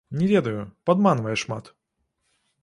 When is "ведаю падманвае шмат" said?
0.29-1.71